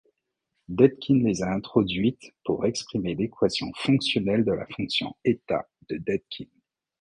[0.67, 6.49] Dedekind les a introduites pour exprimer l'équation fonctionnelle de la fonction êta de Dedekind.